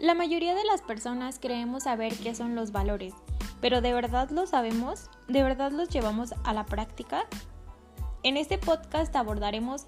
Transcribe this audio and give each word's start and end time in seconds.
La 0.00 0.14
mayoría 0.14 0.54
de 0.54 0.64
las 0.64 0.80
personas 0.80 1.38
creemos 1.38 1.82
saber 1.82 2.14
qué 2.14 2.34
son 2.34 2.54
los 2.54 2.72
valores, 2.72 3.12
pero 3.60 3.82
¿de 3.82 3.92
verdad 3.92 4.30
lo 4.30 4.46
sabemos? 4.46 5.10
¿De 5.28 5.42
verdad 5.42 5.72
los 5.72 5.90
llevamos 5.90 6.32
a 6.42 6.54
la 6.54 6.64
práctica? 6.64 7.26
En 8.22 8.38
este 8.38 8.56
podcast 8.56 9.14
abordaremos 9.14 9.84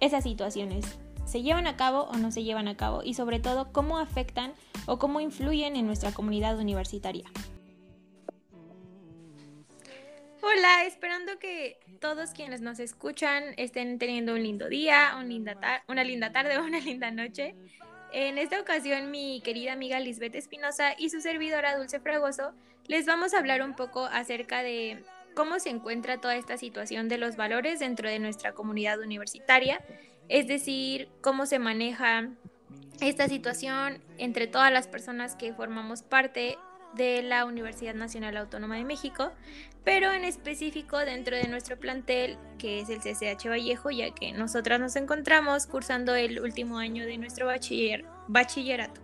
esas 0.00 0.24
situaciones. 0.24 0.86
¿Se 1.26 1.42
llevan 1.42 1.66
a 1.66 1.76
cabo 1.76 2.04
o 2.04 2.16
no 2.16 2.32
se 2.32 2.42
llevan 2.42 2.68
a 2.68 2.78
cabo? 2.78 3.02
Y 3.02 3.12
sobre 3.12 3.38
todo, 3.38 3.70
¿cómo 3.70 3.98
afectan 3.98 4.54
o 4.86 4.98
cómo 4.98 5.20
influyen 5.20 5.76
en 5.76 5.84
nuestra 5.84 6.12
comunidad 6.12 6.58
universitaria? 6.58 7.30
Hola, 10.40 10.84
esperando 10.86 11.38
que 11.38 11.78
todos 12.00 12.30
quienes 12.30 12.62
nos 12.62 12.80
escuchan 12.80 13.44
estén 13.58 13.98
teniendo 13.98 14.32
un 14.32 14.42
lindo 14.42 14.70
día, 14.70 15.12
una 15.86 16.02
linda 16.02 16.32
tarde 16.32 16.56
o 16.56 16.64
una 16.64 16.80
linda 16.80 17.10
noche. 17.10 17.54
En 18.12 18.38
esta 18.38 18.60
ocasión, 18.60 19.10
mi 19.10 19.40
querida 19.40 19.72
amiga 19.72 20.00
Lisbeth 20.00 20.34
Espinosa 20.34 20.94
y 20.98 21.10
su 21.10 21.20
servidora 21.20 21.76
Dulce 21.76 22.00
Fragoso 22.00 22.52
les 22.88 23.06
vamos 23.06 23.34
a 23.34 23.38
hablar 23.38 23.62
un 23.62 23.76
poco 23.76 24.04
acerca 24.06 24.64
de 24.64 25.04
cómo 25.36 25.60
se 25.60 25.70
encuentra 25.70 26.20
toda 26.20 26.34
esta 26.34 26.56
situación 26.56 27.08
de 27.08 27.18
los 27.18 27.36
valores 27.36 27.78
dentro 27.78 28.08
de 28.08 28.18
nuestra 28.18 28.52
comunidad 28.52 28.98
universitaria, 28.98 29.80
es 30.28 30.48
decir, 30.48 31.08
cómo 31.20 31.46
se 31.46 31.60
maneja 31.60 32.30
esta 33.00 33.28
situación 33.28 34.02
entre 34.18 34.48
todas 34.48 34.72
las 34.72 34.88
personas 34.88 35.36
que 35.36 35.54
formamos 35.54 36.02
parte 36.02 36.58
de 36.94 37.22
la 37.22 37.44
Universidad 37.44 37.94
Nacional 37.94 38.36
Autónoma 38.36 38.76
de 38.76 38.84
México, 38.84 39.30
pero 39.84 40.12
en 40.12 40.24
específico 40.24 40.98
dentro 40.98 41.36
de 41.36 41.48
nuestro 41.48 41.78
plantel, 41.78 42.36
que 42.58 42.80
es 42.80 42.88
el 42.90 43.00
CCH 43.00 43.48
Vallejo, 43.48 43.90
ya 43.90 44.10
que 44.10 44.32
nosotras 44.32 44.78
nos 44.78 44.96
encontramos 44.96 45.66
cursando 45.66 46.14
el 46.14 46.40
último 46.40 46.78
año 46.78 47.06
de 47.06 47.16
nuestro 47.16 47.46
bachiller, 47.46 48.04
bachillerato. 48.28 49.00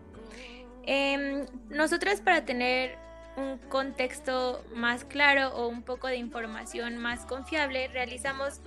Em, 0.84 1.46
nosotras 1.68 2.20
para 2.20 2.44
tener 2.44 2.96
un 3.36 3.58
contexto 3.58 4.64
más 4.74 5.04
claro 5.04 5.54
o 5.56 5.68
un 5.68 5.82
poco 5.82 6.06
de 6.06 6.16
información 6.16 6.96
más 6.96 7.26
confiable, 7.26 7.88
realizamos 7.88 8.60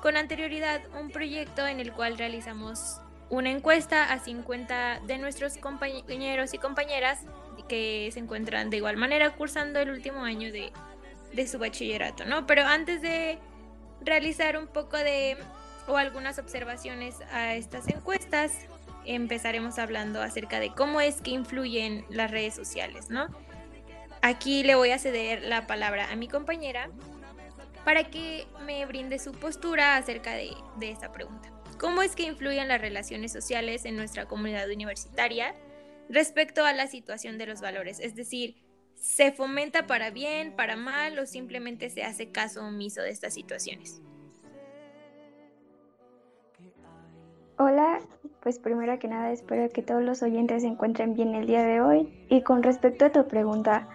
con 0.00 0.16
anterioridad 0.16 0.82
un 1.00 1.10
proyecto 1.10 1.66
en 1.66 1.80
el 1.80 1.92
cual 1.92 2.18
realizamos 2.18 3.00
una 3.30 3.50
encuesta 3.50 4.12
a 4.12 4.18
50 4.18 5.00
de 5.06 5.18
nuestros 5.18 5.56
compañeros 5.56 6.54
y 6.54 6.58
compañeras 6.58 7.20
que 7.68 8.10
se 8.12 8.20
encuentran 8.20 8.70
de 8.70 8.76
igual 8.76 8.96
manera 8.96 9.30
cursando 9.30 9.80
el 9.80 9.90
último 9.90 10.24
año 10.24 10.52
de, 10.52 10.72
de 11.34 11.46
su 11.46 11.58
bachillerato, 11.58 12.24
¿no? 12.24 12.46
Pero 12.46 12.62
antes 12.62 13.02
de 13.02 13.38
realizar 14.00 14.56
un 14.56 14.66
poco 14.66 14.96
de 14.96 15.36
o 15.86 15.96
algunas 15.96 16.38
observaciones 16.38 17.16
a 17.32 17.54
estas 17.54 17.88
encuestas, 17.88 18.52
empezaremos 19.04 19.78
hablando 19.78 20.22
acerca 20.22 20.60
de 20.60 20.70
cómo 20.74 21.00
es 21.00 21.20
que 21.20 21.30
influyen 21.30 22.04
las 22.08 22.30
redes 22.30 22.54
sociales, 22.54 23.10
¿no? 23.10 23.28
Aquí 24.22 24.62
le 24.62 24.74
voy 24.74 24.90
a 24.90 24.98
ceder 24.98 25.42
la 25.42 25.66
palabra 25.66 26.10
a 26.10 26.16
mi 26.16 26.28
compañera 26.28 26.90
para 27.84 28.04
que 28.04 28.46
me 28.64 28.86
brinde 28.86 29.18
su 29.18 29.32
postura 29.32 29.96
acerca 29.96 30.32
de, 30.32 30.52
de 30.78 30.90
esta 30.90 31.12
pregunta. 31.12 31.50
¿Cómo 31.78 32.00
es 32.00 32.16
que 32.16 32.22
influyen 32.22 32.68
las 32.68 32.80
relaciones 32.80 33.32
sociales 33.32 33.84
en 33.84 33.96
nuestra 33.96 34.24
comunidad 34.26 34.70
universitaria 34.70 35.54
respecto 36.08 36.64
a 36.64 36.72
la 36.72 36.86
situación 36.86 37.36
de 37.36 37.46
los 37.46 37.60
valores? 37.60 38.00
Es 38.00 38.14
decir, 38.14 38.56
¿se 39.04 39.32
fomenta 39.32 39.86
para 39.86 40.10
bien, 40.10 40.56
para 40.56 40.76
mal 40.76 41.18
o 41.18 41.26
simplemente 41.26 41.90
se 41.90 42.02
hace 42.02 42.30
caso 42.30 42.66
omiso 42.66 43.02
de 43.02 43.10
estas 43.10 43.34
situaciones? 43.34 44.00
Hola, 47.58 48.00
pues 48.42 48.58
primero 48.58 48.98
que 48.98 49.06
nada 49.06 49.30
espero 49.30 49.68
que 49.68 49.82
todos 49.82 50.02
los 50.02 50.22
oyentes 50.22 50.62
se 50.62 50.68
encuentren 50.68 51.12
bien 51.12 51.34
el 51.34 51.46
día 51.46 51.62
de 51.62 51.82
hoy. 51.82 52.26
Y 52.30 52.40
con 52.40 52.62
respecto 52.62 53.04
a 53.04 53.12
tu 53.12 53.28
pregunta, 53.28 53.86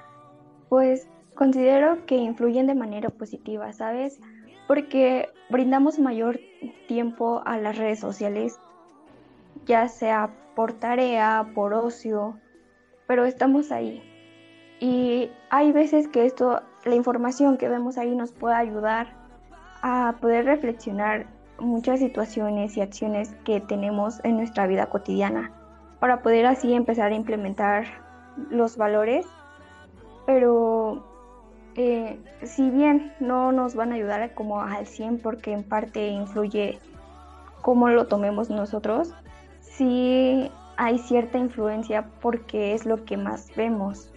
pues 0.69 1.07
considero 1.33 2.05
que 2.05 2.15
influyen 2.15 2.67
de 2.67 2.75
manera 2.75 3.09
positiva, 3.09 3.73
¿sabes? 3.73 4.21
Porque 4.67 5.27
brindamos 5.49 5.97
mayor 5.97 6.39
tiempo 6.87 7.41
a 7.45 7.57
las 7.57 7.79
redes 7.79 7.99
sociales, 7.99 8.59
ya 9.65 9.87
sea 9.87 10.29
por 10.55 10.73
tarea, 10.73 11.51
por 11.55 11.73
ocio, 11.73 12.39
pero 13.07 13.25
estamos 13.25 13.71
ahí. 13.71 14.03
Y 14.79 15.29
hay 15.49 15.71
veces 15.71 16.07
que 16.07 16.25
esto, 16.25 16.61
la 16.85 16.95
información 16.95 17.57
que 17.57 17.69
vemos 17.69 17.97
ahí 17.97 18.15
nos 18.15 18.31
puede 18.31 18.55
ayudar 18.55 19.07
a 19.81 20.15
poder 20.21 20.45
reflexionar 20.45 21.27
muchas 21.59 21.99
situaciones 21.99 22.77
y 22.77 22.81
acciones 22.81 23.35
que 23.43 23.59
tenemos 23.59 24.23
en 24.23 24.37
nuestra 24.37 24.67
vida 24.67 24.85
cotidiana 24.87 25.51
para 25.99 26.21
poder 26.21 26.45
así 26.45 26.73
empezar 26.73 27.11
a 27.11 27.15
implementar 27.15 27.85
los 28.49 28.77
valores 28.77 29.25
pero 30.29 31.03
eh, 31.75 32.19
si 32.43 32.69
bien 32.69 33.11
no 33.19 33.51
nos 33.51 33.73
van 33.73 33.91
a 33.91 33.95
ayudar 33.95 34.35
como 34.35 34.61
al 34.61 34.85
100 34.85 35.23
porque 35.23 35.53
en 35.53 35.63
parte 35.63 36.07
influye 36.07 36.77
cómo 37.63 37.89
lo 37.89 38.05
tomemos 38.05 38.51
nosotros, 38.51 39.11
sí 39.59 40.51
hay 40.77 40.99
cierta 40.99 41.39
influencia 41.39 42.11
porque 42.21 42.75
es 42.75 42.85
lo 42.85 43.05
que 43.05 43.17
más 43.17 43.49
vemos. 43.55 44.13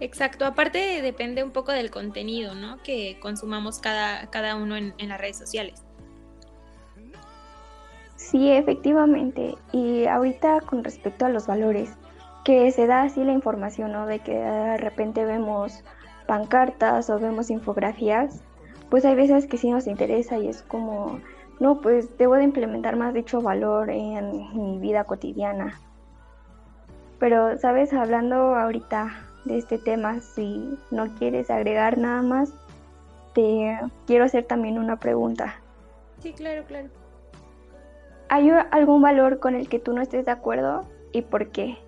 Exacto, 0.00 0.44
aparte 0.44 1.02
depende 1.02 1.42
un 1.42 1.50
poco 1.50 1.72
del 1.72 1.90
contenido, 1.90 2.54
¿no? 2.54 2.80
Que 2.84 3.18
consumamos 3.20 3.80
cada, 3.80 4.28
cada 4.30 4.54
uno 4.54 4.76
en, 4.76 4.94
las 5.08 5.20
redes 5.20 5.38
sociales. 5.38 5.82
Sí, 8.14 8.50
efectivamente. 8.50 9.56
Y 9.72 10.06
ahorita 10.06 10.60
con 10.60 10.84
respecto 10.84 11.26
a 11.26 11.30
los 11.30 11.46
valores, 11.46 11.96
que 12.44 12.70
se 12.70 12.86
da 12.86 13.02
así 13.02 13.24
la 13.24 13.32
información, 13.32 13.92
¿no? 13.92 14.06
De 14.06 14.20
que 14.20 14.34
de 14.34 14.76
repente 14.76 15.24
vemos 15.24 15.82
pancartas 16.26 17.10
o 17.10 17.18
vemos 17.18 17.50
infografías, 17.50 18.42
pues 18.90 19.04
hay 19.04 19.16
veces 19.16 19.46
que 19.46 19.56
sí 19.56 19.70
nos 19.70 19.88
interesa 19.88 20.38
y 20.38 20.48
es 20.48 20.62
como, 20.62 21.20
no, 21.58 21.80
pues 21.80 22.16
debo 22.18 22.36
de 22.36 22.44
implementar 22.44 22.96
más 22.96 23.14
dicho 23.14 23.40
valor 23.40 23.90
en 23.90 24.54
mi 24.54 24.78
vida 24.78 25.04
cotidiana. 25.04 25.80
Pero, 27.18 27.58
¿sabes? 27.58 27.92
Hablando 27.92 28.54
ahorita 28.54 29.27
de 29.44 29.58
este 29.58 29.78
tema, 29.78 30.20
si 30.20 30.78
no 30.90 31.14
quieres 31.16 31.50
agregar 31.50 31.98
nada 31.98 32.22
más, 32.22 32.52
te 33.34 33.78
quiero 34.06 34.24
hacer 34.24 34.44
también 34.44 34.78
una 34.78 34.96
pregunta. 34.96 35.60
Sí, 36.20 36.32
claro, 36.32 36.64
claro. 36.64 36.88
¿Hay 38.28 38.50
algún 38.70 39.00
valor 39.00 39.38
con 39.38 39.54
el 39.54 39.68
que 39.68 39.78
tú 39.78 39.92
no 39.92 40.02
estés 40.02 40.26
de 40.26 40.32
acuerdo 40.32 40.84
y 41.12 41.22
por 41.22 41.50
qué? 41.50 41.78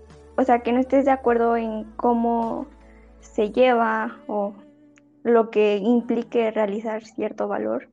o 0.40 0.44
sea, 0.44 0.60
que 0.60 0.72
no 0.72 0.80
estés 0.80 1.04
de 1.04 1.10
acuerdo 1.10 1.54
en 1.56 1.84
cómo 1.96 2.66
se 3.20 3.50
lleva 3.52 4.18
o 4.26 4.54
lo 5.22 5.50
que 5.50 5.76
implique 5.76 6.50
realizar 6.50 7.04
cierto 7.04 7.46
valor? 7.46 7.90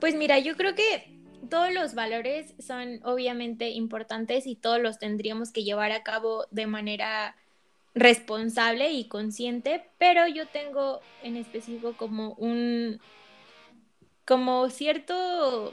Pues 0.00 0.14
mira, 0.14 0.38
yo 0.38 0.56
creo 0.56 0.76
que 0.76 1.20
todos 1.50 1.72
los 1.72 1.94
valores 1.96 2.54
son 2.60 3.00
obviamente 3.02 3.70
importantes 3.70 4.46
y 4.46 4.54
todos 4.54 4.80
los 4.80 5.00
tendríamos 5.00 5.50
que 5.50 5.64
llevar 5.64 5.90
a 5.90 6.04
cabo 6.04 6.44
de 6.52 6.68
manera 6.68 7.34
responsable 7.94 8.92
y 8.92 9.04
consciente, 9.04 9.84
pero 9.98 10.26
yo 10.26 10.46
tengo 10.48 11.00
en 11.22 11.36
específico 11.36 11.94
como 11.96 12.34
un 12.34 13.00
como 14.24 14.70
cierto 14.70 15.72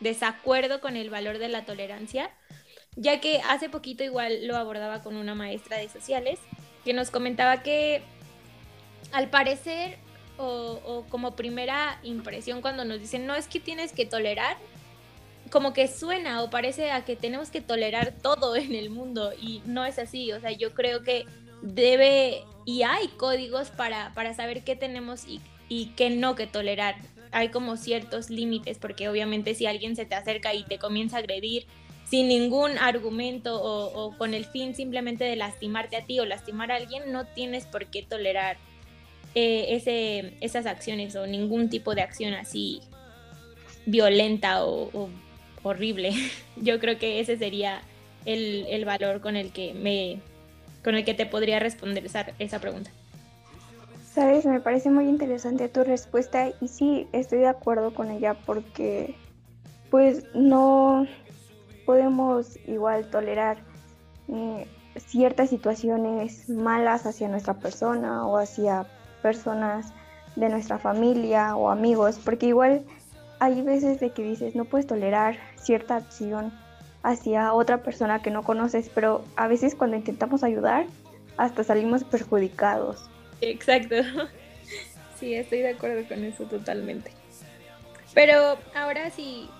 desacuerdo 0.00 0.80
con 0.80 0.96
el 0.96 1.10
valor 1.10 1.38
de 1.38 1.48
la 1.48 1.64
tolerancia 1.64 2.30
ya 2.96 3.20
que 3.20 3.40
hace 3.48 3.68
poquito 3.68 4.04
igual 4.04 4.46
lo 4.46 4.56
abordaba 4.56 5.02
con 5.02 5.16
una 5.16 5.34
maestra 5.34 5.78
de 5.78 5.88
sociales 5.88 6.38
que 6.84 6.92
nos 6.92 7.10
comentaba 7.10 7.62
que 7.62 8.02
al 9.12 9.28
parecer 9.30 9.98
o, 10.38 11.04
como 11.10 11.36
primera 11.36 11.98
impresión 12.02 12.62
cuando 12.62 12.84
nos 12.84 12.98
dicen 12.98 13.26
no 13.26 13.34
es 13.34 13.46
que 13.46 13.60
tienes 13.60 13.92
que 13.92 14.06
tolerar, 14.06 14.56
como 15.50 15.74
que 15.74 15.86
suena 15.86 16.42
o 16.42 16.48
parece 16.48 16.92
a 16.92 17.04
que 17.04 17.14
tenemos 17.14 17.50
que 17.50 17.60
tolerar 17.60 18.14
todo 18.22 18.56
en 18.56 18.74
el 18.74 18.88
mundo 18.88 19.32
y 19.38 19.62
no 19.66 19.84
es 19.84 19.98
así, 19.98 20.32
o 20.32 20.40
sea, 20.40 20.52
yo 20.52 20.72
creo 20.72 21.02
que 21.02 21.26
debe 21.62 22.42
y 22.64 22.82
hay 22.82 23.08
códigos 23.08 23.70
para, 23.70 24.12
para 24.14 24.34
saber 24.34 24.62
qué 24.64 24.76
tenemos 24.76 25.26
y, 25.26 25.40
y 25.68 25.86
qué 25.96 26.10
no 26.10 26.34
que 26.34 26.46
tolerar. 26.46 26.96
Hay 27.32 27.48
como 27.48 27.76
ciertos 27.76 28.30
límites 28.30 28.78
porque 28.78 29.08
obviamente 29.08 29.54
si 29.54 29.66
alguien 29.66 29.96
se 29.96 30.04
te 30.04 30.14
acerca 30.14 30.54
y 30.54 30.64
te 30.64 30.78
comienza 30.78 31.16
a 31.16 31.20
agredir 31.20 31.66
sin 32.10 32.26
ningún 32.26 32.76
argumento 32.76 33.62
o, 33.62 34.16
con 34.18 34.34
el 34.34 34.44
fin 34.44 34.74
simplemente 34.74 35.22
de 35.22 35.36
lastimarte 35.36 35.96
a 35.96 36.04
ti 36.04 36.18
o 36.18 36.24
lastimar 36.24 36.72
a 36.72 36.76
alguien, 36.76 37.12
no 37.12 37.24
tienes 37.24 37.66
por 37.66 37.86
qué 37.86 38.02
tolerar 38.02 38.56
eh, 39.36 39.66
ese, 39.70 40.34
esas 40.40 40.66
acciones 40.66 41.14
o 41.14 41.28
ningún 41.28 41.70
tipo 41.70 41.94
de 41.94 42.02
acción 42.02 42.34
así 42.34 42.80
violenta 43.86 44.64
o, 44.64 45.08
horrible. 45.62 46.12
Yo 46.56 46.80
creo 46.80 46.98
que 46.98 47.20
ese 47.20 47.36
sería 47.36 47.82
el, 48.24 48.84
valor 48.84 49.20
con 49.20 49.36
el 49.36 49.52
que 49.52 49.72
me 49.72 50.20
con 50.82 50.94
el 50.94 51.04
que 51.04 51.14
te 51.14 51.26
podría 51.26 51.58
responder 51.58 52.04
esa, 52.06 52.26
esa 52.38 52.58
pregunta. 52.58 52.90
Sabes, 54.12 54.44
me 54.44 54.60
parece 54.60 54.90
muy 54.90 55.08
interesante 55.08 55.68
tu 55.68 55.84
respuesta 55.84 56.48
y 56.60 56.68
sí, 56.68 57.06
estoy 57.12 57.40
de 57.40 57.48
acuerdo 57.48 57.94
con 57.94 58.10
ella 58.10 58.34
porque 58.44 59.14
pues 59.90 60.24
no, 60.34 61.06
podemos 61.86 62.58
igual 62.66 63.08
tolerar 63.10 63.58
eh, 64.28 64.66
ciertas 64.96 65.50
situaciones 65.50 66.48
malas 66.48 67.06
hacia 67.06 67.28
nuestra 67.28 67.54
persona 67.54 68.26
o 68.26 68.38
hacia 68.38 68.86
personas 69.22 69.92
de 70.36 70.48
nuestra 70.48 70.78
familia 70.78 71.56
o 71.56 71.70
amigos, 71.70 72.20
porque 72.24 72.46
igual 72.46 72.84
hay 73.40 73.62
veces 73.62 74.00
de 74.00 74.10
que 74.10 74.22
dices 74.22 74.54
no 74.54 74.64
puedes 74.64 74.86
tolerar 74.86 75.36
cierta 75.56 75.96
acción 75.96 76.52
hacia 77.02 77.52
otra 77.52 77.82
persona 77.82 78.22
que 78.22 78.30
no 78.30 78.42
conoces, 78.42 78.90
pero 78.94 79.24
a 79.36 79.48
veces 79.48 79.74
cuando 79.74 79.96
intentamos 79.96 80.42
ayudar 80.42 80.86
hasta 81.36 81.64
salimos 81.64 82.04
perjudicados. 82.04 83.08
Exacto. 83.40 83.96
Sí, 85.18 85.34
estoy 85.34 85.58
de 85.58 85.68
acuerdo 85.68 86.08
con 86.08 86.24
eso 86.24 86.44
totalmente. 86.44 87.10
Pero 88.14 88.56
ahora 88.74 89.10
si 89.10 89.50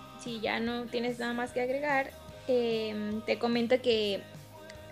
ya 0.40 0.58
no 0.58 0.86
tienes 0.86 1.18
nada 1.18 1.34
más 1.34 1.52
que 1.52 1.60
agregar, 1.60 2.12
em, 2.48 3.20
te 3.26 3.38
comento 3.38 3.80
que 3.82 4.22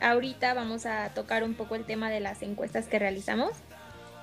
ahorita 0.02 0.52
vamos 0.52 0.84
a 0.84 1.08
tocar 1.14 1.42
un 1.42 1.54
poco 1.54 1.74
el 1.74 1.84
tema 1.84 2.10
de 2.10 2.20
las 2.20 2.42
encuestas 2.42 2.86
que 2.86 2.98
realizamos, 2.98 3.52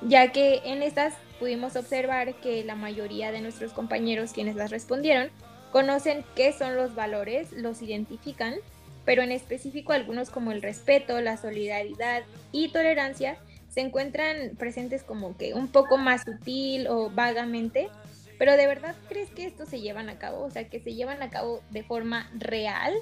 ya 0.01 0.31
que 0.31 0.62
en 0.66 0.83
estas 0.83 1.16
pudimos 1.39 1.75
observar 1.75 2.36
que 2.36 2.63
la 2.63 2.75
mayoría 2.75 3.31
de 3.31 3.42
nuestros 3.42 3.74
compañeros 3.74 4.31
quienes 4.31 4.56
las 4.56 4.69
respondieron 4.69 5.31
conocen 5.75 6.24
qué 6.38 6.54
son 6.54 6.77
los 6.77 6.95
valores, 6.95 7.51
los 7.51 7.81
identifican, 7.81 8.56
pero 9.04 9.24
en 9.24 9.33
específico 9.33 9.92
algunos 9.92 10.30
como 10.30 10.54
el 10.54 10.62
respeto, 10.62 11.19
la 11.19 11.36
solidaridad 11.36 12.24
y 12.54 12.69
tolerancia 12.69 13.36
se 13.68 13.81
encuentran 13.81 14.56
presentes 14.57 15.04
como 15.04 15.36
que 15.36 15.54
un 15.54 15.68
poco 15.68 15.98
más 15.98 16.22
sutil 16.22 16.88
o 16.88 17.10
vagamente, 17.10 17.89
pero 18.39 18.56
de 18.56 18.68
verdad 18.68 18.95
crees 19.10 19.30
que 19.31 19.45
esto 19.45 19.66
se 19.66 19.81
llevan 19.81 20.07
a 20.07 20.18
cabo, 20.18 20.45
o 20.45 20.50
sea, 20.50 20.69
que 20.69 20.80
se 20.80 20.94
llevan 20.94 21.22
a 21.22 21.30
cabo 21.30 21.62
de 21.72 21.83
forma 21.83 22.31
real, 22.38 22.94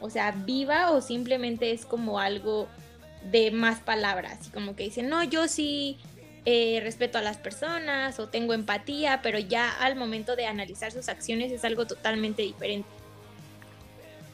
o 0.00 0.08
sea, 0.08 0.30
viva 0.30 0.90
o 0.90 1.02
simplemente 1.02 1.70
es 1.72 1.84
como 1.84 2.18
algo 2.18 2.66
de 3.30 3.50
más 3.50 3.80
palabras, 3.80 4.48
como 4.54 4.74
que 4.74 4.84
dicen, 4.84 5.10
no, 5.10 5.22
yo 5.22 5.48
sí 5.48 5.98
eh, 6.44 6.80
respeto 6.82 7.18
a 7.18 7.22
las 7.22 7.36
personas 7.36 8.18
o 8.18 8.28
tengo 8.28 8.52
empatía, 8.52 9.20
pero 9.22 9.38
ya 9.38 9.70
al 9.80 9.96
momento 9.96 10.34
de 10.34 10.46
analizar 10.46 10.90
sus 10.90 11.08
acciones 11.08 11.52
es 11.52 11.64
algo 11.64 11.86
totalmente 11.86 12.42
diferente. 12.42 12.88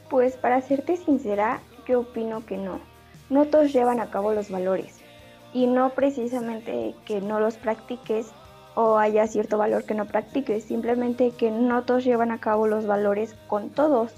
Pues 0.09 0.35
para 0.35 0.61
serte 0.61 0.97
sincera, 0.97 1.61
yo 1.87 2.01
opino 2.01 2.45
que 2.45 2.57
no. 2.57 2.79
No 3.29 3.45
todos 3.45 3.71
llevan 3.71 3.99
a 3.99 4.09
cabo 4.09 4.33
los 4.33 4.49
valores 4.49 4.95
y 5.53 5.67
no 5.67 5.91
precisamente 5.91 6.95
que 7.05 7.21
no 7.21 7.39
los 7.39 7.57
practiques 7.57 8.27
o 8.75 8.97
haya 8.97 9.27
cierto 9.27 9.57
valor 9.57 9.83
que 9.83 9.93
no 9.93 10.05
practiques, 10.05 10.63
simplemente 10.63 11.31
que 11.31 11.51
no 11.51 11.83
todos 11.83 12.03
llevan 12.03 12.31
a 12.31 12.39
cabo 12.39 12.67
los 12.67 12.87
valores 12.87 13.35
con 13.47 13.69
todos, 13.69 14.13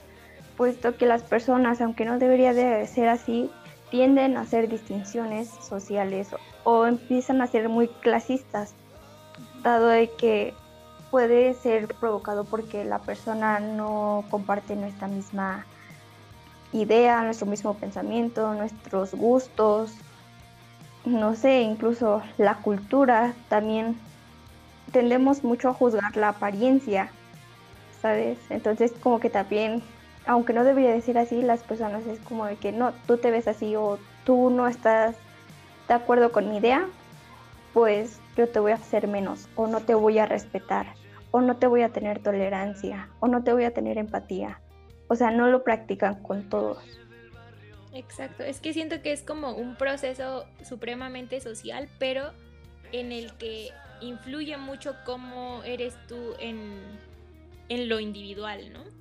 puesto 0.56 0.96
que 0.96 1.06
las 1.06 1.24
personas, 1.24 1.82
aunque 1.82 2.06
no 2.06 2.20
debería 2.20 2.54
de 2.54 2.86
ser 2.88 3.10
así, 3.10 3.50
tienden 3.92 4.38
a 4.38 4.42
hacer 4.42 4.68
distinciones 4.68 5.50
sociales 5.50 6.30
o, 6.64 6.88
empiezan 6.88 7.42
a 7.42 7.48
ser 7.48 7.70
muy 7.70 7.88
clasistas, 7.88 8.74
dado 9.62 9.88
de 9.88 10.10
que 10.10 10.56
puede 11.12 11.54
ser 11.54 11.88
provocado 11.96 12.46
porque 12.46 12.86
la 12.86 13.00
persona 13.00 13.60
no 13.60 14.24
comparte 14.32 14.76
nuestra 14.76 15.08
misma 15.08 15.66
idea, 16.74 17.22
nuestro 17.22 17.46
mismo 17.46 17.74
pensamiento, 17.76 18.54
nuestros 18.54 19.14
gustos, 19.14 19.94
no 21.06 21.36
sé, 21.36 21.62
incluso 21.62 22.22
la 22.38 22.56
cultura 22.56 23.34
también 23.50 23.98
tendemos 24.92 25.44
mucho 25.44 25.70
a 25.70 25.74
juzgar 25.74 26.16
la 26.16 26.30
apariencia, 26.30 27.12
¿sabes? 28.02 28.38
Entonces 28.50 28.94
como 29.02 29.20
que 29.20 29.30
también, 29.30 29.84
aunque 30.25 30.53
no 30.53 30.63
debería 30.63 30.91
decir 30.91 31.18
así, 31.18 31.41
las 31.41 31.63
personas 31.63 32.06
es 32.06 32.19
como 32.19 32.45
de 32.45 32.56
que 32.56 32.71
no, 32.71 32.94
tú 33.07 33.18
te 33.18 33.31
ves 33.31 33.47
así 33.47 33.75
o 33.75 33.97
tú 34.25 34.50
no 34.50 34.68
estás 34.68 35.15
de 35.88 35.94
acuerdo 35.94 36.31
con 36.31 36.50
mi 36.50 36.57
idea, 36.57 36.88
pues 37.73 38.19
yo 38.38 38.47
te 38.47 38.59
voy 38.59 38.71
a 38.71 38.75
hacer 38.75 39.07
menos 39.07 39.50
o 39.56 39.68
no 39.68 39.81
te 39.81 39.94
voy 39.94 40.19
a 40.19 40.25
respetar 40.25 40.88
o 41.31 41.41
no 41.41 41.57
te 41.57 41.68
voy 41.68 41.81
a 41.81 41.89
tener 41.89 42.19
tolerancia 42.19 43.09
o 43.19 43.27
no 43.27 43.44
te 43.44 43.53
voy 43.53 43.63
a 43.63 43.73
tener 43.73 43.97
empatía. 43.97 44.59
O 45.07 45.15
sea, 45.15 45.31
no 45.31 45.47
lo 45.47 45.63
practican 45.63 46.21
con 46.21 46.50
todos. 46.50 46.83
Exacto, 47.94 48.44
es 48.44 48.62
que 48.62 48.73
siento 48.73 49.01
que 49.01 49.12
es 49.12 49.21
como 49.21 49.53
un 49.53 49.75
proceso 49.75 50.45
supremamente 50.63 51.41
social, 51.41 51.89
pero 52.00 52.31
en 52.94 53.12
el 53.12 53.33
que 53.33 53.69
influye 54.00 54.56
mucho 54.57 54.95
cómo 55.06 55.62
eres 55.63 55.95
tú 56.07 56.35
en, 56.39 56.81
en 57.68 57.89
lo 57.89 58.00
individual, 58.00 58.71
¿no? 58.71 59.00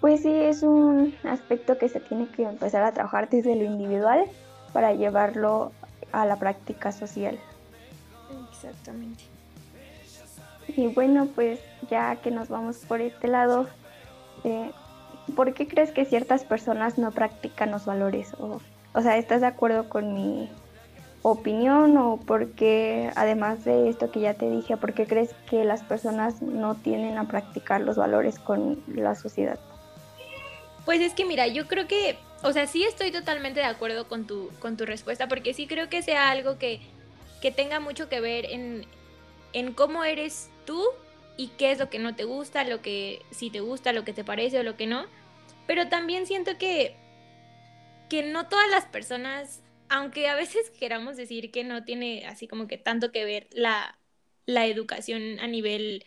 Pues 0.00 0.22
sí, 0.22 0.32
es 0.32 0.62
un 0.62 1.14
aspecto 1.24 1.76
que 1.76 1.88
se 1.88 2.00
tiene 2.00 2.28
que 2.28 2.44
empezar 2.44 2.82
a 2.84 2.92
trabajar 2.92 3.28
desde 3.28 3.56
lo 3.56 3.64
individual 3.64 4.26
para 4.72 4.92
llevarlo 4.92 5.72
a 6.12 6.24
la 6.24 6.36
práctica 6.36 6.92
social. 6.92 7.38
Exactamente. 8.52 9.24
Y 10.68 10.86
bueno, 10.88 11.26
pues 11.34 11.60
ya 11.90 12.16
que 12.16 12.30
nos 12.30 12.48
vamos 12.48 12.76
por 12.86 13.00
este 13.00 13.26
lado, 13.26 13.66
eh, 14.44 14.70
¿por 15.34 15.54
qué 15.54 15.66
crees 15.66 15.90
que 15.90 16.04
ciertas 16.04 16.44
personas 16.44 16.98
no 16.98 17.10
practican 17.10 17.70
los 17.70 17.84
valores? 17.84 18.34
O, 18.34 18.60
o 18.94 19.02
sea, 19.02 19.16
¿estás 19.16 19.40
de 19.40 19.48
acuerdo 19.48 19.88
con 19.88 20.14
mi 20.14 20.48
opinión 21.22 21.96
o 21.96 22.18
por 22.18 22.52
qué, 22.52 23.10
además 23.16 23.64
de 23.64 23.88
esto 23.88 24.10
que 24.10 24.20
ya 24.20 24.34
te 24.34 24.48
dije, 24.48 24.76
por 24.76 24.92
qué 24.92 25.06
crees 25.06 25.34
que 25.50 25.64
las 25.64 25.82
personas 25.82 26.42
no 26.42 26.74
tienden 26.74 27.18
a 27.18 27.26
practicar 27.26 27.80
los 27.80 27.96
valores 27.96 28.38
con 28.38 28.78
la 28.86 29.14
sociedad? 29.14 29.58
Pues 30.88 31.02
es 31.02 31.12
que 31.12 31.26
mira, 31.26 31.46
yo 31.46 31.66
creo 31.68 31.86
que, 31.86 32.16
o 32.42 32.50
sea, 32.50 32.66
sí 32.66 32.82
estoy 32.82 33.10
totalmente 33.12 33.60
de 33.60 33.66
acuerdo 33.66 34.08
con 34.08 34.26
tu, 34.26 34.50
con 34.58 34.78
tu 34.78 34.86
respuesta, 34.86 35.28
porque 35.28 35.52
sí 35.52 35.66
creo 35.66 35.90
que 35.90 36.00
sea 36.00 36.30
algo 36.30 36.58
que, 36.58 36.80
que 37.42 37.50
tenga 37.50 37.78
mucho 37.78 38.08
que 38.08 38.22
ver 38.22 38.46
en, 38.46 38.86
en 39.52 39.74
cómo 39.74 40.02
eres 40.02 40.48
tú 40.64 40.82
y 41.36 41.48
qué 41.58 41.72
es 41.72 41.78
lo 41.78 41.90
que 41.90 41.98
no 41.98 42.16
te 42.16 42.24
gusta, 42.24 42.64
lo 42.64 42.80
que 42.80 43.20
sí 43.30 43.50
te 43.50 43.60
gusta, 43.60 43.92
lo 43.92 44.06
que 44.06 44.14
te 44.14 44.24
parece 44.24 44.60
o 44.60 44.62
lo 44.62 44.78
que 44.78 44.86
no. 44.86 45.04
Pero 45.66 45.90
también 45.90 46.26
siento 46.26 46.56
que, 46.56 46.96
que 48.08 48.22
no 48.22 48.48
todas 48.48 48.70
las 48.70 48.86
personas, 48.86 49.60
aunque 49.90 50.26
a 50.30 50.36
veces 50.36 50.70
queramos 50.80 51.18
decir 51.18 51.50
que 51.50 51.64
no 51.64 51.84
tiene 51.84 52.24
así 52.26 52.48
como 52.48 52.66
que 52.66 52.78
tanto 52.78 53.12
que 53.12 53.26
ver 53.26 53.46
la, 53.50 53.98
la 54.46 54.64
educación 54.64 55.38
a 55.40 55.48
nivel 55.48 56.06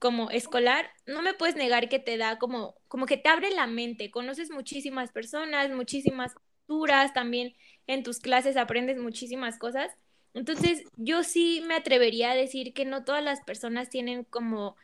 como 0.00 0.30
escolar, 0.30 0.90
no 1.06 1.22
me 1.22 1.34
puedes 1.34 1.54
negar 1.56 1.88
que 1.88 1.98
te 1.98 2.16
da 2.16 2.38
como, 2.38 2.74
como 2.88 3.06
que 3.06 3.18
te 3.18 3.28
abre 3.28 3.50
la 3.50 3.66
mente, 3.66 4.10
conoces 4.10 4.50
muchísimas 4.50 5.12
personas, 5.12 5.70
muchísimas 5.70 6.34
culturas, 6.66 7.12
también 7.12 7.54
en 7.86 8.02
tus 8.02 8.18
clases 8.18 8.56
aprendes 8.56 8.96
muchísimas 8.96 9.58
cosas. 9.58 9.92
Entonces, 10.32 10.84
yo 10.96 11.22
sí 11.22 11.62
me 11.66 11.74
atrevería 11.74 12.30
a 12.30 12.34
decir 12.34 12.72
que 12.72 12.86
no 12.86 13.04
todas 13.04 13.22
las 13.22 13.42
personas 13.42 13.90
tienen 13.90 14.24
como 14.24 14.74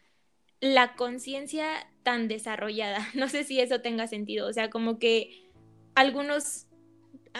la 0.61 0.95
conciencia 0.97 1.91
tan 2.03 2.29
desarrollada. 2.29 2.99
No 3.15 3.29
sé 3.29 3.45
si 3.45 3.59
eso 3.59 3.81
tenga 3.81 4.07
sentido. 4.07 4.47
O 4.47 4.53
sea, 4.53 4.69
como 4.69 4.99
que 4.99 5.49
algunos, 5.95 6.67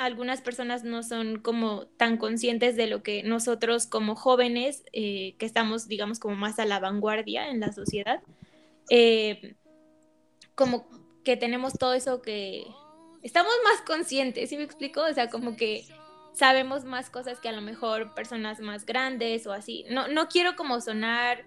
algunas 0.05 0.41
personas 0.41 0.85
no 0.85 1.03
son 1.03 1.41
como 1.41 1.87
tan 1.97 2.17
conscientes 2.17 2.77
de 2.77 2.87
lo 2.87 3.03
que 3.03 3.23
nosotros 3.23 3.87
como 3.87 4.15
jóvenes, 4.15 4.85
eh, 4.93 5.35
que 5.39 5.47
estamos, 5.47 5.89
digamos, 5.89 6.19
como 6.19 6.37
más 6.37 6.59
a 6.59 6.67
la 6.67 6.81
vanguardia 6.81 7.49
en 7.49 7.61
la 7.61 7.73
sociedad, 7.73 8.23
eh, 8.91 9.57
como 10.55 10.87
que 11.25 11.37
tenemos 11.37 11.75
todo 11.75 11.95
eso 11.95 12.23
que 12.23 12.65
estamos 13.23 13.53
más 13.65 13.83
conscientes, 13.83 14.49
¿sí 14.49 14.57
me 14.57 14.63
explico? 14.63 15.03
O 15.03 15.13
sea, 15.13 15.29
como 15.29 15.57
que 15.57 15.85
sabemos 16.33 16.85
más 16.85 17.11
cosas 17.11 17.41
que 17.41 17.49
a 17.49 17.53
lo 17.53 17.63
mejor 17.63 18.15
personas 18.15 18.61
más 18.61 18.87
grandes 18.87 19.47
o 19.47 19.53
así. 19.53 19.85
No, 19.91 20.07
no 20.09 20.29
quiero 20.29 20.55
como 20.55 20.81
sonar 20.81 21.45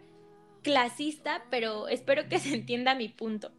clasista, 0.64 1.46
pero 1.50 1.88
espero 1.88 2.28
que 2.28 2.40
se 2.40 2.54
entienda 2.54 2.96
mi 2.96 3.10
punto. 3.10 3.52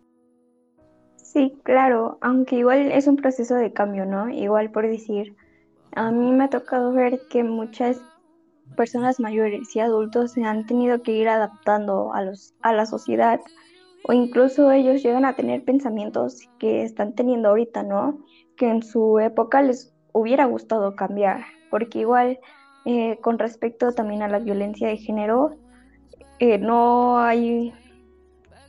Sí, 1.32 1.56
claro, 1.62 2.18
aunque 2.22 2.56
igual 2.56 2.90
es 2.90 3.06
un 3.06 3.14
proceso 3.14 3.54
de 3.54 3.72
cambio, 3.72 4.04
¿no? 4.04 4.28
Igual 4.30 4.72
por 4.72 4.88
decir, 4.88 5.36
a 5.94 6.10
mí 6.10 6.32
me 6.32 6.42
ha 6.42 6.50
tocado 6.50 6.92
ver 6.92 7.20
que 7.30 7.44
muchas 7.44 8.00
personas 8.76 9.20
mayores 9.20 9.76
y 9.76 9.78
adultos 9.78 10.32
se 10.32 10.42
han 10.42 10.66
tenido 10.66 11.02
que 11.02 11.12
ir 11.12 11.28
adaptando 11.28 12.12
a, 12.14 12.24
los, 12.24 12.54
a 12.62 12.72
la 12.72 12.84
sociedad 12.84 13.38
o 14.08 14.12
incluso 14.12 14.72
ellos 14.72 15.04
llegan 15.04 15.24
a 15.24 15.36
tener 15.36 15.64
pensamientos 15.64 16.48
que 16.58 16.82
están 16.82 17.14
teniendo 17.14 17.50
ahorita, 17.50 17.84
¿no? 17.84 18.18
Que 18.56 18.68
en 18.68 18.82
su 18.82 19.20
época 19.20 19.62
les 19.62 19.94
hubiera 20.12 20.46
gustado 20.46 20.96
cambiar, 20.96 21.44
porque 21.70 22.00
igual 22.00 22.40
eh, 22.86 23.18
con 23.20 23.38
respecto 23.38 23.92
también 23.92 24.22
a 24.22 24.28
la 24.28 24.40
violencia 24.40 24.88
de 24.88 24.96
género, 24.96 25.52
eh, 26.40 26.58
no 26.58 27.20
hay, 27.20 27.72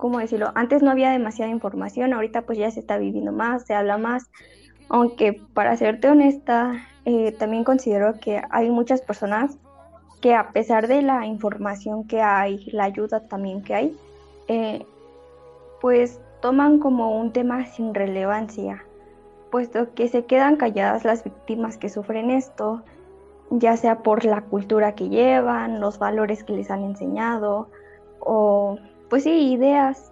¿cómo 0.02 0.18
decirlo? 0.18 0.52
Antes 0.56 0.82
no 0.82 0.90
había 0.90 1.12
demasiada 1.12 1.52
información, 1.52 2.12
ahorita 2.12 2.42
pues 2.42 2.58
ya 2.58 2.72
se 2.72 2.80
está 2.80 2.98
viviendo 2.98 3.32
más, 3.32 3.68
se 3.68 3.76
habla 3.76 4.00
más, 4.00 4.32
aunque 4.90 5.40
para 5.54 5.78
serte 5.78 6.10
honesta, 6.10 6.74
eh, 7.06 7.32
también 7.34 7.64
considero 7.64 8.20
que 8.20 8.42
hay 8.50 8.72
muchas 8.72 9.04
personas 9.04 9.60
que 10.20 10.34
a 10.34 10.50
pesar 10.54 10.88
de 10.88 11.04
la 11.04 11.28
información 11.28 12.08
que 12.08 12.20
hay, 12.20 12.66
la 12.72 12.86
ayuda 12.86 13.28
también 13.28 13.62
que 13.62 13.76
hay, 13.76 13.98
eh, 14.48 14.88
pues 15.80 16.20
toman 16.42 16.80
como 16.80 17.16
un 17.22 17.32
tema 17.32 17.68
sin 17.68 17.94
relevancia, 17.94 18.84
puesto 19.52 19.94
que 19.94 20.08
se 20.08 20.26
quedan 20.26 20.56
calladas 20.56 21.06
las 21.06 21.24
víctimas 21.24 21.78
que 21.78 21.90
sufren 21.90 22.32
esto, 22.32 22.82
ya 23.52 23.78
sea 23.78 24.00
por 24.00 24.26
la 24.26 24.42
cultura 24.42 24.96
que 24.96 25.10
llevan, 25.10 25.80
los 25.80 26.00
valores 26.00 26.44
que 26.44 26.54
les 26.54 26.72
han 26.72 26.84
enseñado, 26.84 27.70
o 28.20 28.80
pues 29.12 29.24
sí, 29.24 29.52
ideas, 29.52 30.10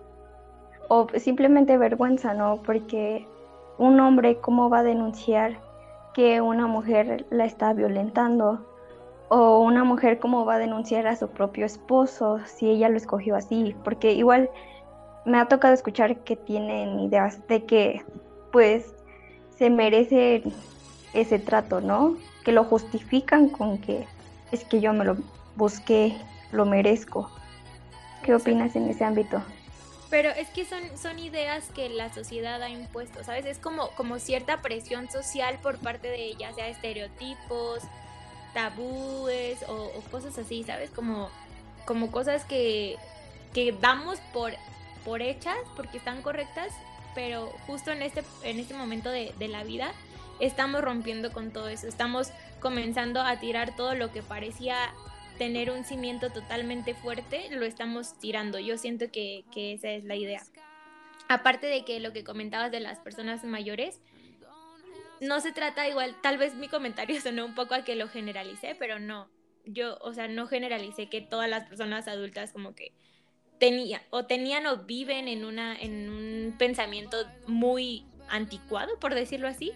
o 0.89 1.07
simplemente 1.15 1.77
vergüenza, 1.77 2.33
¿no? 2.33 2.61
Porque 2.63 3.25
un 3.77 3.97
hombre, 4.01 4.41
¿cómo 4.41 4.69
va 4.69 4.79
a 4.79 4.83
denunciar 4.83 5.57
que 6.13 6.41
una 6.41 6.67
mujer 6.67 7.25
la 7.29 7.45
está 7.45 7.71
violentando? 7.71 8.59
O 9.29 9.59
una 9.59 9.85
mujer, 9.85 10.19
¿cómo 10.19 10.43
va 10.43 10.55
a 10.55 10.59
denunciar 10.59 11.07
a 11.07 11.15
su 11.15 11.29
propio 11.29 11.65
esposo 11.65 12.39
si 12.45 12.69
ella 12.69 12.89
lo 12.89 12.97
escogió 12.97 13.37
así? 13.37 13.73
Porque 13.85 14.11
igual 14.11 14.49
me 15.23 15.39
ha 15.39 15.45
tocado 15.45 15.73
escuchar 15.73 16.17
que 16.25 16.35
tienen 16.35 16.99
ideas 16.99 17.47
de 17.47 17.63
que, 17.63 18.01
pues, 18.51 18.93
se 19.51 19.69
merece 19.69 20.43
ese 21.13 21.39
trato, 21.39 21.79
¿no? 21.79 22.17
Que 22.43 22.51
lo 22.51 22.65
justifican 22.65 23.47
con 23.47 23.77
que 23.77 24.05
es 24.51 24.65
que 24.65 24.81
yo 24.81 24.91
me 24.91 25.05
lo 25.05 25.15
busqué, 25.55 26.17
lo 26.51 26.65
merezco. 26.65 27.29
¿Qué 28.29 28.35
opinas 28.35 28.75
en 28.75 28.87
ese 28.87 29.03
ámbito? 29.03 29.41
Pero 30.11 30.29
es 30.29 30.47
que 30.49 30.63
son, 30.63 30.83
son 31.01 31.17
ideas 31.17 31.63
que 31.73 31.89
la 31.89 32.13
sociedad 32.13 32.61
ha 32.61 32.69
impuesto, 32.69 33.23
¿sabes? 33.23 33.47
Es 33.47 33.57
como, 33.57 33.89
como 33.97 34.19
cierta 34.19 34.61
presión 34.61 35.09
social 35.09 35.57
por 35.63 35.79
parte 35.79 36.09
de 36.09 36.25
ella, 36.25 36.53
sea 36.53 36.67
estereotipos, 36.67 37.79
tabúes 38.53 39.57
o, 39.67 39.89
cosas 40.11 40.37
así, 40.37 40.63
¿sabes? 40.63 40.91
Como, 40.91 41.31
como 41.87 42.11
cosas 42.11 42.45
que, 42.45 42.97
que 43.55 43.71
damos 43.71 44.19
por, 44.31 44.51
por 45.03 45.23
hechas 45.23 45.57
porque 45.75 45.97
están 45.97 46.21
correctas, 46.21 46.71
pero 47.15 47.51
justo 47.65 47.89
en 47.89 48.03
este, 48.03 48.21
en 48.43 48.59
este 48.59 48.75
momento 48.75 49.09
de, 49.09 49.33
de 49.39 49.47
la 49.47 49.63
vida 49.63 49.91
estamos 50.39 50.81
rompiendo 50.81 51.33
con 51.33 51.49
todo 51.49 51.67
eso, 51.67 51.87
estamos 51.87 52.27
comenzando 52.59 53.23
a 53.23 53.39
tirar 53.39 53.75
todo 53.75 53.95
lo 53.95 54.11
que 54.11 54.21
parecía 54.21 54.77
tener 55.39 55.71
un 55.71 55.85
cimiento 55.85 56.29
totalmente 56.29 56.93
fuerte, 56.93 57.47
lo 57.49 57.65
estamos 57.65 58.19
tirando. 58.19 58.59
Yo 58.59 58.77
siento 58.77 59.09
que, 59.09 59.45
que, 59.51 59.73
esa 59.73 59.89
es 59.89 60.03
la 60.03 60.15
idea. 60.15 60.43
Aparte 61.29 61.65
de 61.65 61.85
que 61.85 61.99
lo 62.01 62.11
que 62.11 62.25
comentabas 62.25 62.71
de 62.71 62.81
las 62.81 62.99
personas 62.99 63.43
mayores, 63.45 64.01
no 65.21 65.39
se 65.39 65.53
trata 65.53 65.87
igual, 65.87 66.15
tal 66.21 66.37
vez 66.37 66.55
mi 66.55 66.67
comentario 66.67 67.19
sonó 67.21 67.45
un 67.45 67.55
poco 67.55 67.73
a 67.73 67.83
que 67.83 67.95
lo 67.95 68.09
generalicé, 68.09 68.75
pero 68.75 68.99
no. 68.99 69.31
Yo, 69.65 69.97
o 70.01 70.13
sea, 70.13 70.27
no 70.27 70.45
generalicé 70.45 71.07
que 71.07 71.21
todas 71.21 71.49
las 71.49 71.67
personas 71.67 72.07
adultas 72.07 72.51
como 72.51 72.75
que 72.75 72.91
tenían 73.59 74.01
o 74.09 74.25
tenían 74.25 74.65
o 74.67 74.85
viven 74.85 75.27
en 75.27 75.43
una 75.45 75.75
en 75.75 76.09
un 76.09 76.57
pensamiento 76.57 77.17
muy 77.47 78.05
anticuado, 78.27 78.99
por 78.99 79.15
decirlo 79.15 79.47
así. 79.47 79.71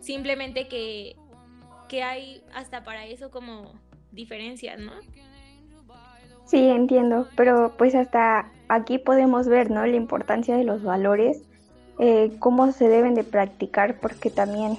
Simplemente 0.00 0.68
que 0.68 1.16
que 1.88 2.02
hay 2.02 2.42
hasta 2.54 2.82
para 2.82 3.04
eso 3.04 3.30
como 3.30 3.78
diferencias, 4.12 4.78
¿no? 4.78 4.92
Sí, 6.44 6.68
entiendo, 6.68 7.28
pero 7.34 7.74
pues 7.78 7.94
hasta 7.94 8.50
aquí 8.68 8.98
podemos 8.98 9.48
ver, 9.48 9.70
¿no? 9.70 9.86
La 9.86 9.96
importancia 9.96 10.56
de 10.56 10.64
los 10.64 10.82
valores 10.82 11.42
eh, 11.98 12.32
cómo 12.38 12.72
se 12.72 12.88
deben 12.88 13.14
de 13.14 13.24
practicar, 13.24 14.00
porque 14.00 14.30
también 14.30 14.76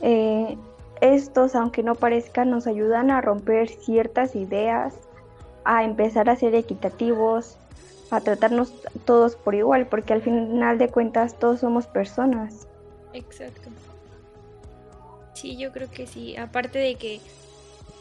eh, 0.00 0.56
estos, 1.00 1.54
aunque 1.54 1.82
no 1.82 1.94
parezcan, 1.94 2.50
nos 2.50 2.66
ayudan 2.66 3.10
a 3.10 3.20
romper 3.20 3.68
ciertas 3.68 4.34
ideas, 4.36 4.94
a 5.64 5.84
empezar 5.84 6.30
a 6.30 6.36
ser 6.36 6.54
equitativos, 6.54 7.58
a 8.10 8.20
tratarnos 8.20 8.72
todos 9.04 9.36
por 9.36 9.54
igual, 9.54 9.86
porque 9.88 10.12
al 10.12 10.22
final 10.22 10.78
de 10.78 10.88
cuentas 10.88 11.38
todos 11.38 11.60
somos 11.60 11.86
personas. 11.86 12.66
Exacto. 13.12 13.68
Sí, 15.34 15.56
yo 15.56 15.72
creo 15.72 15.90
que 15.90 16.06
sí. 16.06 16.36
Aparte 16.36 16.78
de 16.78 16.94
que, 16.94 17.20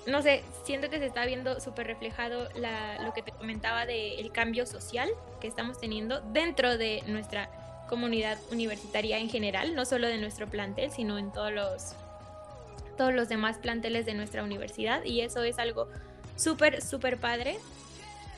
no 0.08 0.22
sé, 0.22 0.42
siento 0.64 0.90
que 0.90 1.00
se 1.00 1.06
está 1.06 1.26
viendo 1.26 1.60
súper 1.60 1.86
reflejado 1.86 2.48
la, 2.56 2.98
lo 3.04 3.14
que 3.14 3.22
te 3.22 3.32
comentaba 3.32 3.86
del 3.86 4.32
cambio 4.32 4.66
social 4.66 5.10
que 5.42 5.48
estamos 5.48 5.80
teniendo 5.80 6.22
dentro 6.22 6.78
de 6.78 7.04
nuestra 7.08 7.50
comunidad 7.90 8.38
universitaria 8.52 9.18
en 9.18 9.30
general, 9.30 9.76
no 9.76 9.86
solo 9.86 10.08
de 10.08 10.18
nuestro 10.18 10.48
plantel, 10.48 10.92
sino 10.92 11.18
en 11.18 11.32
todos 11.32 11.52
los, 11.52 11.94
todos 12.98 13.14
los 13.14 13.28
demás 13.28 13.58
planteles 13.58 14.06
de 14.06 14.14
nuestra 14.14 14.44
universidad. 14.44 15.04
Y 15.04 15.22
eso 15.22 15.44
es 15.44 15.60
algo 15.60 15.88
súper, 16.38 16.82
súper 16.82 17.18
padre. 17.18 17.58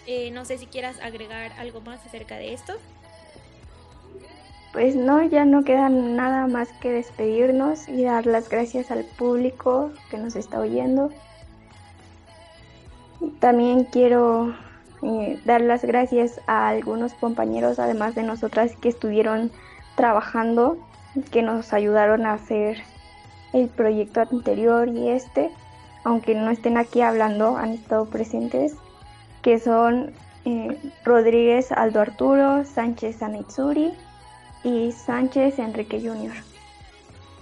Eh, 0.07 0.31
no 0.31 0.45
sé 0.45 0.57
si 0.57 0.65
quieras 0.65 0.99
agregar 1.01 1.51
algo 1.59 1.81
más 1.81 2.03
acerca 2.03 2.37
de 2.37 2.53
esto. 2.53 2.73
Pues 4.73 4.95
no, 4.95 5.23
ya 5.23 5.45
no 5.45 5.63
queda 5.63 5.89
nada 5.89 6.47
más 6.47 6.69
que 6.81 6.91
despedirnos 6.91 7.87
y 7.87 8.03
dar 8.03 8.25
las 8.25 8.49
gracias 8.49 8.89
al 8.91 9.03
público 9.03 9.91
que 10.09 10.17
nos 10.17 10.35
está 10.35 10.59
oyendo. 10.59 11.11
También 13.39 13.85
quiero 13.85 14.55
eh, 15.01 15.39
dar 15.45 15.61
las 15.61 15.83
gracias 15.83 16.39
a 16.47 16.69
algunos 16.69 17.13
compañeros, 17.13 17.79
además 17.79 18.15
de 18.15 18.23
nosotras, 18.23 18.71
que 18.81 18.89
estuvieron 18.89 19.51
trabajando, 19.95 20.77
que 21.31 21.41
nos 21.41 21.73
ayudaron 21.73 22.25
a 22.25 22.33
hacer 22.33 22.83
el 23.53 23.67
proyecto 23.67 24.21
anterior 24.21 24.87
y 24.87 25.09
este, 25.09 25.49
aunque 26.03 26.35
no 26.35 26.51
estén 26.51 26.77
aquí 26.77 27.01
hablando, 27.01 27.57
han 27.57 27.73
estado 27.73 28.05
presentes, 28.05 28.75
que 29.41 29.59
son 29.59 30.13
eh, 30.45 30.77
Rodríguez 31.03 31.71
Aldo 31.71 32.01
Arturo, 32.01 32.63
Sánchez 32.65 33.21
Anitsuri 33.21 33.93
y 34.63 34.91
Sánchez 34.91 35.59
Enrique 35.59 35.99
Jr. 35.99 36.35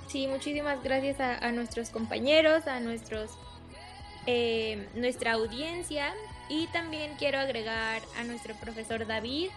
Sí, 0.07 0.27
muchísimas 0.27 0.81
gracias 0.83 1.19
a, 1.19 1.51
nuestros 1.51 1.89
compañeros, 1.89 2.65
a 2.67 2.79
nuestros 2.79 3.37
eh, 4.27 4.87
nuestra 4.93 5.33
audiencia 5.33 6.13
y 6.49 6.67
también 6.67 7.13
quiero 7.17 7.39
agregar 7.39 8.01
a 8.17 8.23
nuestro 8.23 8.53
profesor 8.55 9.07
David 9.07 9.49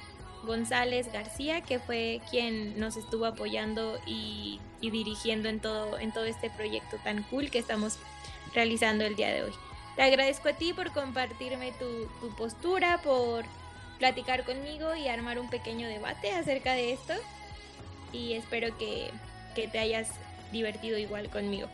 González 0.45 1.13
García, 1.13 1.61
que 1.61 1.79
fue 1.79 2.21
quien 2.31 2.79
nos 2.79 2.97
estuvo 2.97 3.27
apoyando 3.27 3.99
y, 4.07 4.61
dirigiendo 4.81 5.49
en 5.49 5.61
todo, 5.61 5.99
en 5.99 6.13
todo 6.13 6.25
este 6.25 6.51
proyecto 6.51 6.97
tan 7.05 7.23
cool 7.25 7.51
que 7.51 7.59
estamos 7.59 7.99
realizando 8.55 9.05
el 9.05 9.17
día 9.17 9.29
de 9.29 9.43
hoy. 9.43 9.53
Te 9.97 10.03
agradezco 10.03 10.49
a 10.49 10.53
ti 10.53 10.73
por 10.73 10.93
compartirme 10.93 11.73
tu, 11.73 12.31
postura, 12.37 13.01
por 13.03 13.45
platicar 13.99 14.45
conmigo 14.45 14.95
y 14.95 15.09
armar 15.09 15.39
un 15.39 15.51
pequeño 15.51 15.89
debate 15.89 16.33
acerca 16.33 16.73
de 16.73 16.93
esto. 16.93 17.13
Y 18.13 18.33
espero 18.33 18.77
que, 18.79 19.11
que 19.55 19.69
te 19.69 19.79
hayas 19.79 20.09
divertido 20.53 20.97
igual 20.97 21.29
conmigo. 21.29 21.69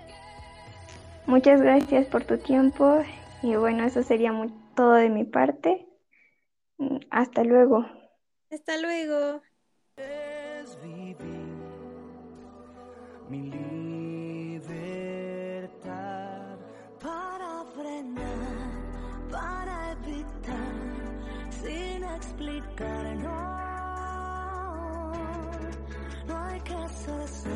Muchas 1.26 1.60
gracias 1.60 2.06
por 2.06 2.24
tu 2.24 2.38
tiempo 2.38 3.02
y 3.42 3.56
bueno, 3.56 3.84
eso 3.84 4.02
sería 4.02 4.32
muy 4.32 4.52
todo 4.76 4.92
de 4.92 5.10
mi 5.10 5.24
parte. 5.24 5.86
Mm, 6.78 6.98
hasta 7.10 7.42
luego. 7.42 7.84
Hasta 8.50 8.76
luego. 8.78 9.42
mi 13.28 13.50
libertad 14.50 14.96
para 17.00 17.64
frenar, 17.74 19.28
para 19.30 19.92
evitar, 19.92 21.50
sin 21.50 22.04
explicar, 22.04 23.16
no, 23.16 23.50
no 26.28 26.38
hay 26.44 26.60
que 26.60 26.88
ser 26.88 27.55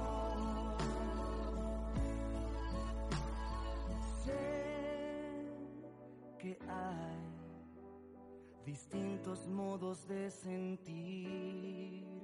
Hay 6.67 7.31
distintos 8.65 9.47
modos 9.47 10.07
de 10.07 10.29
sentir 10.29 12.10